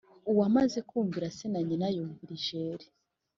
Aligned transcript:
uwanze 0.31 0.79
kumvira 0.89 1.27
se 1.37 1.45
na 1.51 1.59
nyina 1.67 1.87
yumvira 1.95 2.31
ijeri 2.39 2.85